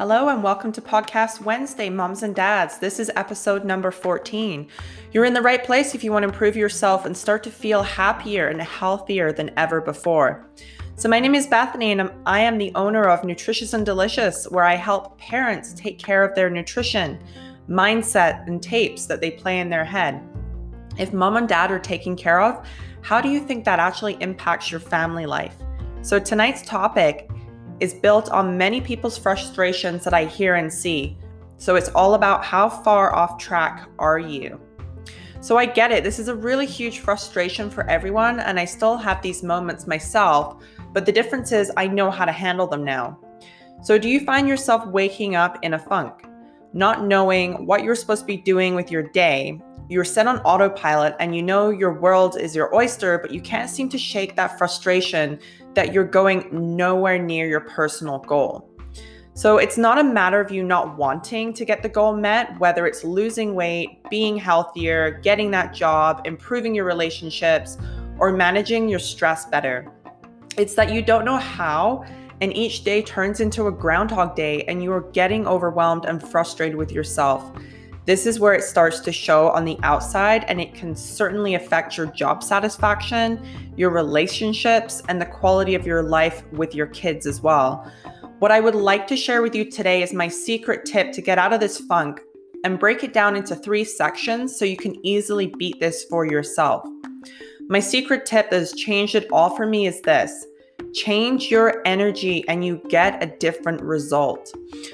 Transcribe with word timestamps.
Hello 0.00 0.30
and 0.30 0.42
welcome 0.42 0.72
to 0.72 0.80
Podcast 0.80 1.42
Wednesday, 1.42 1.90
Moms 1.90 2.22
and 2.22 2.34
Dads. 2.34 2.78
This 2.78 2.98
is 2.98 3.12
episode 3.16 3.66
number 3.66 3.90
14. 3.90 4.66
You're 5.12 5.26
in 5.26 5.34
the 5.34 5.42
right 5.42 5.62
place 5.62 5.94
if 5.94 6.02
you 6.02 6.10
want 6.10 6.22
to 6.22 6.28
improve 6.30 6.56
yourself 6.56 7.04
and 7.04 7.14
start 7.14 7.42
to 7.42 7.50
feel 7.50 7.82
happier 7.82 8.48
and 8.48 8.62
healthier 8.62 9.30
than 9.30 9.50
ever 9.58 9.82
before. 9.82 10.48
So, 10.96 11.06
my 11.06 11.20
name 11.20 11.34
is 11.34 11.46
Bethany, 11.46 11.92
and 11.92 12.10
I 12.24 12.40
am 12.40 12.56
the 12.56 12.72
owner 12.76 13.10
of 13.10 13.24
Nutritious 13.24 13.74
and 13.74 13.84
Delicious, 13.84 14.46
where 14.46 14.64
I 14.64 14.74
help 14.74 15.18
parents 15.18 15.74
take 15.74 15.98
care 15.98 16.24
of 16.24 16.34
their 16.34 16.48
nutrition, 16.48 17.22
mindset, 17.68 18.46
and 18.46 18.62
tapes 18.62 19.04
that 19.04 19.20
they 19.20 19.32
play 19.32 19.60
in 19.60 19.68
their 19.68 19.84
head. 19.84 20.26
If 20.96 21.12
mom 21.12 21.36
and 21.36 21.46
dad 21.46 21.70
are 21.70 21.78
taken 21.78 22.16
care 22.16 22.40
of, 22.40 22.66
how 23.02 23.20
do 23.20 23.28
you 23.28 23.38
think 23.38 23.66
that 23.66 23.78
actually 23.78 24.16
impacts 24.22 24.70
your 24.70 24.80
family 24.80 25.26
life? 25.26 25.56
So, 26.00 26.18
tonight's 26.18 26.62
topic 26.62 27.29
is 27.80 27.94
built 27.94 28.30
on 28.30 28.56
many 28.56 28.80
people's 28.80 29.18
frustrations 29.18 30.04
that 30.04 30.14
I 30.14 30.26
hear 30.26 30.54
and 30.54 30.72
see. 30.72 31.16
So 31.56 31.76
it's 31.76 31.88
all 31.90 32.14
about 32.14 32.44
how 32.44 32.68
far 32.68 33.14
off 33.14 33.38
track 33.38 33.88
are 33.98 34.18
you? 34.18 34.60
So 35.42 35.56
I 35.56 35.64
get 35.64 35.90
it. 35.90 36.04
This 36.04 36.18
is 36.18 36.28
a 36.28 36.34
really 36.34 36.66
huge 36.66 36.98
frustration 36.98 37.70
for 37.70 37.88
everyone, 37.88 38.40
and 38.40 38.60
I 38.60 38.66
still 38.66 38.96
have 38.98 39.22
these 39.22 39.42
moments 39.42 39.86
myself, 39.86 40.62
but 40.92 41.06
the 41.06 41.12
difference 41.12 41.50
is 41.50 41.72
I 41.76 41.86
know 41.86 42.10
how 42.10 42.26
to 42.26 42.32
handle 42.32 42.66
them 42.66 42.84
now. 42.84 43.18
So, 43.82 43.96
do 43.96 44.10
you 44.10 44.20
find 44.20 44.46
yourself 44.46 44.86
waking 44.86 45.36
up 45.36 45.58
in 45.62 45.72
a 45.72 45.78
funk, 45.78 46.26
not 46.74 47.06
knowing 47.06 47.64
what 47.64 47.82
you're 47.82 47.94
supposed 47.94 48.22
to 48.22 48.26
be 48.26 48.36
doing 48.36 48.74
with 48.74 48.90
your 48.90 49.02
day? 49.02 49.58
You're 49.88 50.04
set 50.04 50.26
on 50.26 50.40
autopilot 50.40 51.16
and 51.18 51.34
you 51.34 51.42
know 51.42 51.70
your 51.70 51.98
world 51.98 52.38
is 52.38 52.54
your 52.54 52.74
oyster, 52.74 53.18
but 53.18 53.32
you 53.32 53.40
can't 53.40 53.70
seem 53.70 53.88
to 53.88 53.98
shake 53.98 54.36
that 54.36 54.58
frustration 54.58 55.40
that 55.74 55.92
you're 55.92 56.04
going 56.04 56.48
nowhere 56.76 57.18
near 57.18 57.46
your 57.46 57.60
personal 57.60 58.18
goal. 58.18 58.68
So 59.34 59.58
it's 59.58 59.78
not 59.78 59.98
a 59.98 60.04
matter 60.04 60.40
of 60.40 60.50
you 60.50 60.62
not 60.62 60.98
wanting 60.98 61.54
to 61.54 61.64
get 61.64 61.82
the 61.82 61.88
goal 61.88 62.14
met, 62.14 62.58
whether 62.58 62.86
it's 62.86 63.04
losing 63.04 63.54
weight, 63.54 64.00
being 64.10 64.36
healthier, 64.36 65.20
getting 65.22 65.50
that 65.52 65.72
job, 65.72 66.22
improving 66.24 66.74
your 66.74 66.84
relationships, 66.84 67.78
or 68.18 68.32
managing 68.32 68.88
your 68.88 68.98
stress 68.98 69.46
better. 69.46 69.90
It's 70.58 70.74
that 70.74 70.92
you 70.92 71.00
don't 71.00 71.24
know 71.24 71.38
how, 71.38 72.04
and 72.40 72.54
each 72.56 72.84
day 72.84 73.02
turns 73.02 73.40
into 73.40 73.68
a 73.68 73.72
groundhog 73.72 74.34
day, 74.34 74.64
and 74.64 74.82
you 74.82 74.92
are 74.92 75.02
getting 75.12 75.46
overwhelmed 75.46 76.04
and 76.04 76.22
frustrated 76.22 76.76
with 76.76 76.90
yourself. 76.90 77.50
This 78.06 78.26
is 78.26 78.40
where 78.40 78.54
it 78.54 78.64
starts 78.64 79.00
to 79.00 79.12
show 79.12 79.50
on 79.50 79.64
the 79.64 79.78
outside, 79.82 80.44
and 80.48 80.60
it 80.60 80.74
can 80.74 80.96
certainly 80.96 81.54
affect 81.54 81.96
your 81.96 82.06
job 82.06 82.42
satisfaction, 82.42 83.44
your 83.76 83.90
relationships, 83.90 85.02
and 85.08 85.20
the 85.20 85.26
quality 85.26 85.74
of 85.74 85.86
your 85.86 86.02
life 86.02 86.42
with 86.52 86.74
your 86.74 86.86
kids 86.86 87.26
as 87.26 87.40
well. 87.42 87.90
What 88.38 88.50
I 88.50 88.60
would 88.60 88.74
like 88.74 89.06
to 89.08 89.16
share 89.16 89.42
with 89.42 89.54
you 89.54 89.70
today 89.70 90.02
is 90.02 90.14
my 90.14 90.28
secret 90.28 90.86
tip 90.86 91.12
to 91.12 91.20
get 91.20 91.38
out 91.38 91.52
of 91.52 91.60
this 91.60 91.78
funk 91.78 92.20
and 92.64 92.78
break 92.78 93.04
it 93.04 93.12
down 93.12 93.36
into 93.36 93.54
three 93.54 93.84
sections 93.84 94.58
so 94.58 94.64
you 94.64 94.76
can 94.76 95.04
easily 95.04 95.52
beat 95.58 95.78
this 95.78 96.04
for 96.04 96.24
yourself. 96.24 96.86
My 97.68 97.80
secret 97.80 98.26
tip 98.26 98.50
that 98.50 98.58
has 98.58 98.72
changed 98.72 99.14
it 99.14 99.30
all 99.30 99.54
for 99.54 99.66
me 99.66 99.86
is 99.86 100.00
this 100.00 100.46
Change 100.94 101.50
your 101.50 101.82
energy 101.84 102.44
and 102.48 102.64
you 102.64 102.82
get 102.88 103.22
a 103.22 103.38
different 103.38 103.80
result. 103.80 104.52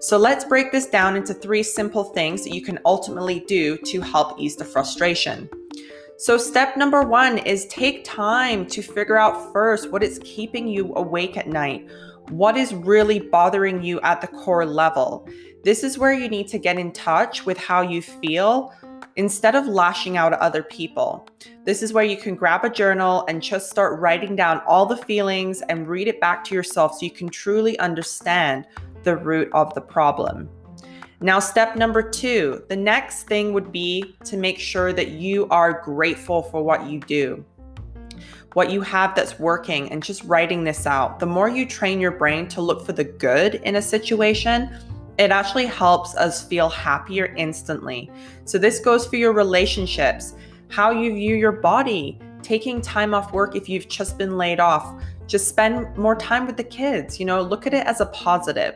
So 0.00 0.18
let's 0.18 0.44
break 0.44 0.70
this 0.70 0.86
down 0.86 1.16
into 1.16 1.32
three 1.32 1.62
simple 1.62 2.04
things 2.04 2.44
that 2.44 2.54
you 2.54 2.62
can 2.62 2.78
ultimately 2.84 3.40
do 3.40 3.78
to 3.78 4.00
help 4.00 4.38
ease 4.38 4.56
the 4.56 4.64
frustration. 4.64 5.48
So, 6.20 6.36
step 6.36 6.76
number 6.76 7.02
one 7.02 7.38
is 7.38 7.66
take 7.66 8.02
time 8.02 8.66
to 8.66 8.82
figure 8.82 9.16
out 9.16 9.52
first 9.52 9.92
what 9.92 10.02
is 10.02 10.20
keeping 10.24 10.66
you 10.66 10.92
awake 10.96 11.36
at 11.36 11.46
night. 11.46 11.88
What 12.30 12.56
is 12.56 12.74
really 12.74 13.20
bothering 13.20 13.84
you 13.84 14.00
at 14.00 14.20
the 14.20 14.26
core 14.26 14.66
level? 14.66 15.28
This 15.62 15.84
is 15.84 15.96
where 15.96 16.12
you 16.12 16.28
need 16.28 16.48
to 16.48 16.58
get 16.58 16.76
in 16.76 16.90
touch 16.90 17.46
with 17.46 17.56
how 17.56 17.82
you 17.82 18.02
feel 18.02 18.74
instead 19.18 19.56
of 19.56 19.66
lashing 19.66 20.16
out 20.16 20.32
at 20.32 20.38
other 20.38 20.62
people. 20.62 21.28
This 21.64 21.82
is 21.82 21.92
where 21.92 22.04
you 22.04 22.16
can 22.16 22.36
grab 22.36 22.64
a 22.64 22.70
journal 22.70 23.24
and 23.28 23.42
just 23.42 23.68
start 23.68 24.00
writing 24.00 24.36
down 24.36 24.62
all 24.66 24.86
the 24.86 24.96
feelings 24.96 25.60
and 25.62 25.88
read 25.88 26.06
it 26.06 26.20
back 26.20 26.44
to 26.44 26.54
yourself 26.54 26.94
so 26.94 27.04
you 27.04 27.10
can 27.10 27.28
truly 27.28 27.76
understand 27.80 28.64
the 29.02 29.16
root 29.16 29.50
of 29.52 29.74
the 29.74 29.80
problem. 29.80 30.48
Now, 31.20 31.40
step 31.40 31.74
number 31.74 32.00
two 32.00 32.62
the 32.68 32.76
next 32.76 33.24
thing 33.24 33.52
would 33.52 33.72
be 33.72 34.16
to 34.24 34.36
make 34.36 34.60
sure 34.60 34.92
that 34.92 35.08
you 35.08 35.48
are 35.48 35.82
grateful 35.82 36.42
for 36.42 36.62
what 36.62 36.86
you 36.86 37.00
do, 37.00 37.44
what 38.52 38.70
you 38.70 38.82
have 38.82 39.16
that's 39.16 39.36
working, 39.40 39.90
and 39.90 40.00
just 40.00 40.22
writing 40.24 40.62
this 40.62 40.86
out. 40.86 41.18
The 41.18 41.26
more 41.26 41.48
you 41.48 41.66
train 41.66 41.98
your 41.98 42.12
brain 42.12 42.46
to 42.48 42.60
look 42.60 42.86
for 42.86 42.92
the 42.92 43.02
good 43.02 43.56
in 43.56 43.74
a 43.74 43.82
situation, 43.82 44.70
it 45.18 45.30
actually 45.30 45.66
helps 45.66 46.14
us 46.16 46.46
feel 46.46 46.68
happier 46.68 47.34
instantly. 47.36 48.10
So, 48.44 48.56
this 48.56 48.78
goes 48.78 49.06
for 49.06 49.16
your 49.16 49.32
relationships, 49.32 50.34
how 50.68 50.90
you 50.90 51.14
view 51.14 51.34
your 51.34 51.52
body, 51.52 52.18
taking 52.42 52.80
time 52.80 53.14
off 53.14 53.32
work 53.32 53.56
if 53.56 53.68
you've 53.68 53.88
just 53.88 54.16
been 54.16 54.38
laid 54.38 54.60
off. 54.60 55.02
Just 55.26 55.48
spend 55.48 55.96
more 55.96 56.16
time 56.16 56.46
with 56.46 56.56
the 56.56 56.64
kids, 56.64 57.20
you 57.20 57.26
know, 57.26 57.42
look 57.42 57.66
at 57.66 57.74
it 57.74 57.86
as 57.86 58.00
a 58.00 58.06
positive. 58.06 58.74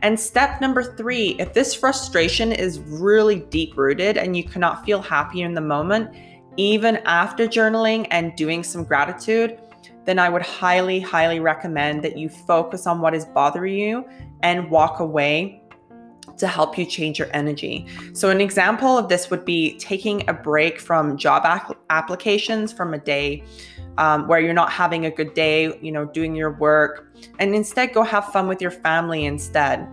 And 0.00 0.18
step 0.18 0.60
number 0.60 0.82
three 0.82 1.36
if 1.38 1.54
this 1.54 1.74
frustration 1.74 2.50
is 2.50 2.80
really 2.80 3.40
deep 3.40 3.76
rooted 3.76 4.18
and 4.18 4.36
you 4.36 4.44
cannot 4.44 4.84
feel 4.84 5.00
happy 5.00 5.42
in 5.42 5.54
the 5.54 5.60
moment, 5.60 6.10
even 6.56 6.96
after 7.04 7.46
journaling 7.46 8.08
and 8.10 8.34
doing 8.36 8.62
some 8.64 8.84
gratitude, 8.84 9.58
then 10.04 10.18
I 10.18 10.28
would 10.28 10.42
highly, 10.42 11.00
highly 11.00 11.40
recommend 11.40 12.02
that 12.02 12.16
you 12.16 12.28
focus 12.28 12.86
on 12.86 13.00
what 13.00 13.14
is 13.14 13.24
bothering 13.24 13.76
you 13.76 14.08
and 14.42 14.70
walk 14.70 15.00
away 15.00 15.62
to 16.38 16.46
help 16.46 16.78
you 16.78 16.84
change 16.84 17.18
your 17.18 17.28
energy. 17.32 17.86
So, 18.14 18.30
an 18.30 18.40
example 18.40 18.98
of 18.98 19.08
this 19.08 19.30
would 19.30 19.44
be 19.44 19.78
taking 19.78 20.28
a 20.28 20.32
break 20.32 20.80
from 20.80 21.16
job 21.16 21.44
applications 21.90 22.72
from 22.72 22.94
a 22.94 22.98
day 22.98 23.44
um, 23.98 24.26
where 24.26 24.40
you're 24.40 24.54
not 24.54 24.72
having 24.72 25.06
a 25.06 25.10
good 25.10 25.34
day, 25.34 25.78
you 25.80 25.92
know, 25.92 26.06
doing 26.06 26.34
your 26.34 26.52
work, 26.52 27.14
and 27.38 27.54
instead 27.54 27.92
go 27.92 28.02
have 28.02 28.32
fun 28.32 28.48
with 28.48 28.60
your 28.60 28.70
family 28.70 29.24
instead. 29.26 29.86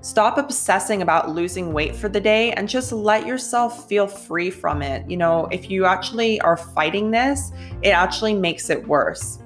Stop 0.00 0.36
obsessing 0.36 1.00
about 1.00 1.30
losing 1.30 1.72
weight 1.72 1.94
for 1.94 2.08
the 2.08 2.20
day 2.20 2.50
and 2.52 2.68
just 2.68 2.90
let 2.90 3.24
yourself 3.24 3.88
feel 3.88 4.08
free 4.08 4.50
from 4.50 4.82
it. 4.82 5.08
You 5.08 5.16
know, 5.16 5.46
if 5.52 5.70
you 5.70 5.84
actually 5.84 6.40
are 6.40 6.56
fighting 6.56 7.12
this, 7.12 7.52
it 7.82 7.90
actually 7.90 8.34
makes 8.34 8.68
it 8.68 8.86
worse. 8.88 9.41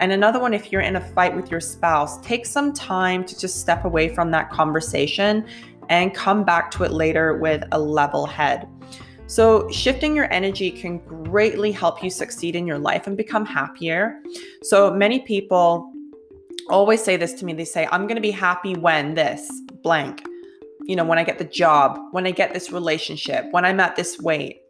And 0.00 0.12
another 0.12 0.38
one, 0.38 0.52
if 0.52 0.70
you're 0.70 0.82
in 0.82 0.96
a 0.96 1.00
fight 1.00 1.34
with 1.34 1.50
your 1.50 1.60
spouse, 1.60 2.20
take 2.20 2.44
some 2.44 2.72
time 2.72 3.24
to 3.24 3.38
just 3.38 3.60
step 3.60 3.84
away 3.84 4.14
from 4.14 4.30
that 4.32 4.50
conversation 4.50 5.46
and 5.88 6.14
come 6.14 6.44
back 6.44 6.70
to 6.72 6.84
it 6.84 6.92
later 6.92 7.38
with 7.38 7.64
a 7.72 7.78
level 7.78 8.26
head. 8.26 8.68
So, 9.28 9.68
shifting 9.70 10.14
your 10.14 10.32
energy 10.32 10.70
can 10.70 10.98
greatly 10.98 11.72
help 11.72 12.02
you 12.02 12.10
succeed 12.10 12.54
in 12.54 12.66
your 12.66 12.78
life 12.78 13.08
and 13.08 13.16
become 13.16 13.44
happier. 13.44 14.20
So, 14.62 14.92
many 14.92 15.20
people 15.20 15.92
always 16.68 17.02
say 17.02 17.16
this 17.16 17.32
to 17.34 17.44
me 17.44 17.52
they 17.52 17.64
say, 17.64 17.88
I'm 17.90 18.02
going 18.02 18.16
to 18.16 18.22
be 18.22 18.30
happy 18.30 18.74
when 18.74 19.14
this 19.14 19.50
blank, 19.82 20.24
you 20.84 20.94
know, 20.94 21.04
when 21.04 21.18
I 21.18 21.24
get 21.24 21.38
the 21.38 21.44
job, 21.44 21.98
when 22.12 22.26
I 22.26 22.30
get 22.30 22.54
this 22.54 22.70
relationship, 22.70 23.46
when 23.50 23.64
I'm 23.64 23.80
at 23.80 23.96
this 23.96 24.20
weight. 24.20 24.62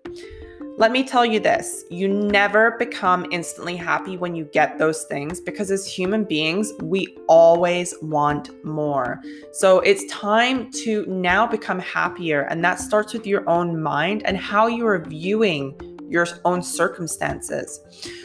Let 0.79 0.93
me 0.93 1.05
tell 1.05 1.25
you 1.25 1.41
this 1.41 1.85
you 1.89 2.07
never 2.07 2.73
become 2.73 3.25
instantly 3.31 3.77
happy 3.77 4.19
when 4.19 4.35
you 4.35 4.45
get 4.45 4.79
those 4.79 5.05
things 5.05 5.41
because 5.41 5.71
as 5.71 5.87
human 5.87 6.25
beings, 6.25 6.71
we 6.83 7.17
always 7.29 7.95
want 8.03 8.51
more. 8.63 9.23
So 9.53 9.81
it's 9.81 10.05
time 10.13 10.71
to 10.83 11.07
now 11.07 11.47
become 11.47 11.79
happier. 11.79 12.43
And 12.43 12.63
that 12.63 12.79
starts 12.79 13.15
with 13.15 13.27
your 13.27 13.49
own 13.49 13.83
mind 13.83 14.27
and 14.27 14.37
how 14.37 14.67
you 14.67 14.87
are 14.87 14.99
viewing 14.99 15.75
your 16.11 16.27
own 16.45 16.63
circumstances. 16.63 17.81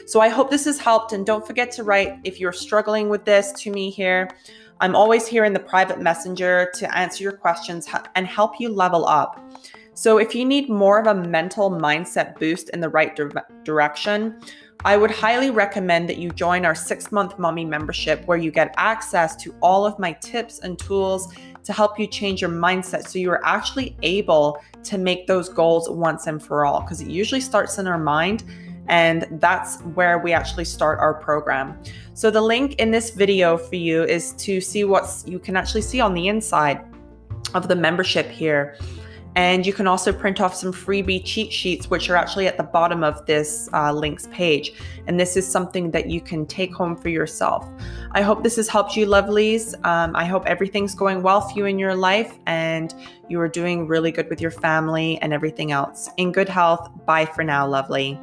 So 0.06 0.20
I 0.20 0.28
hope 0.28 0.52
this 0.52 0.66
has 0.66 0.78
helped. 0.78 1.14
And 1.14 1.26
don't 1.26 1.48
forget 1.48 1.72
to 1.74 1.86
write 1.86 2.20
if 2.26 2.38
you're 2.38 2.52
struggling 2.52 3.08
with 3.08 3.24
this 3.24 3.54
to 3.62 3.72
me 3.72 3.90
here. 3.90 4.30
I'm 4.82 4.96
always 4.96 5.26
here 5.26 5.46
in 5.46 5.54
the 5.54 5.60
private 5.60 6.02
messenger 6.02 6.70
to 6.76 6.98
answer 6.98 7.24
your 7.24 7.32
questions 7.32 7.88
and 8.16 8.28
help 8.28 8.60
you 8.60 8.68
level 8.68 9.06
up. 9.06 9.40
So, 10.02 10.18
if 10.18 10.34
you 10.34 10.46
need 10.46 10.68
more 10.68 11.00
of 11.00 11.06
a 11.06 11.14
mental 11.14 11.70
mindset 11.70 12.40
boost 12.40 12.70
in 12.70 12.80
the 12.80 12.90
right 12.90 13.16
di- 13.16 13.30
direction, 13.64 14.42
I 14.84 14.98
would 14.98 15.12
highly 15.12 15.52
recommend 15.52 16.10
that 16.10 16.18
you 16.18 16.32
join 16.32 16.66
our 16.66 16.74
six 16.74 17.12
month 17.12 17.38
mommy 17.38 17.66
membership 17.66 18.26
where 18.26 18.40
you 18.40 18.50
get 18.50 18.74
access 18.78 19.36
to 19.44 19.54
all 19.62 19.86
of 19.86 20.00
my 20.00 20.14
tips 20.14 20.58
and 20.58 20.80
tools 20.80 21.32
to 21.64 21.72
help 21.72 22.00
you 22.00 22.08
change 22.08 22.42
your 22.42 22.50
mindset 22.50 23.08
so 23.08 23.20
you 23.20 23.30
are 23.30 23.46
actually 23.46 23.96
able 24.02 24.60
to 24.86 24.98
make 24.98 25.28
those 25.28 25.50
goals 25.50 25.88
once 25.88 26.26
and 26.26 26.42
for 26.42 26.66
all 26.66 26.82
because 26.82 27.00
it 27.00 27.08
usually 27.08 27.40
starts 27.40 27.78
in 27.78 27.86
our 27.86 28.00
mind 28.00 28.44
and 28.88 29.28
that's 29.40 29.82
where 29.94 30.18
we 30.18 30.34
actually 30.34 30.66
start 30.66 30.98
our 30.98 31.14
program. 31.14 31.80
So 32.16 32.32
the 32.32 32.42
link 32.42 32.74
in 32.80 32.90
this 32.90 33.12
video 33.12 33.56
for 33.56 33.76
you 33.76 34.02
is 34.06 34.32
to 34.46 34.62
see 34.62 34.84
what 34.84 35.24
you 35.28 35.38
can 35.38 35.56
actually 35.56 35.84
see 35.84 36.00
on 36.00 36.16
the 36.16 36.28
inside 36.28 36.84
of 37.54 37.68
the 37.68 37.76
membership 37.76 38.32
here 38.32 38.80
And 39.36 39.66
you 39.66 39.72
can 39.72 39.88
also 39.88 40.12
print 40.12 40.42
off 40.42 40.54
some 40.54 40.74
freebie 40.74 41.24
cheat 41.24 41.54
sheets, 41.54 41.90
which 41.90 42.10
are 42.10 42.16
actually 42.16 42.48
at 42.48 42.58
the 42.58 42.64
bottom 42.64 43.04
of 43.04 43.26
this 43.26 43.70
uh, 43.74 43.94
links 43.94 44.28
page. 44.32 44.74
And 45.08 45.20
this 45.20 45.38
is 45.38 45.48
something 45.48 45.92
that 45.92 46.10
you 46.10 46.20
can 46.20 46.46
take 46.46 46.74
home 46.74 46.96
for 46.96 47.10
yourself. 47.10 47.68
I 48.12 48.22
hope 48.22 48.44
this 48.44 48.58
has 48.58 48.68
helped 48.68 48.98
you, 48.98 49.06
lovelies. 49.06 49.74
Um, 49.86 50.16
I 50.16 50.26
hope 50.26 50.46
everything's 50.46 50.96
going 50.96 51.22
well 51.22 51.42
for 51.42 51.58
you 51.58 51.66
in 51.66 51.80
your 51.80 51.96
life 51.96 52.38
and 52.46 52.94
you 53.30 53.40
are 53.40 53.48
doing 53.48 53.88
really 53.88 54.12
good 54.12 54.30
with 54.30 54.42
your 54.42 54.52
family 54.52 55.18
and 55.22 55.32
everything 55.32 55.72
else. 55.72 56.10
In 56.18 56.32
good 56.32 56.50
health. 56.50 56.90
Bye 57.06 57.26
for 57.26 57.44
now, 57.44 57.66
lovely. 57.66 58.20